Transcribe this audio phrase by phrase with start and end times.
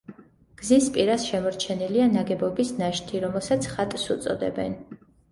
[0.59, 4.73] გზის პირას შემორჩენილია ნაგებობის ნაშთი, რომელსაც ხატს უწოდებენ.